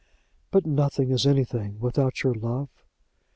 "But 0.49 0.65
nothing 0.65 1.11
is 1.11 1.27
anything 1.27 1.79
without 1.79 2.23
your 2.23 2.33
love." 2.33 2.69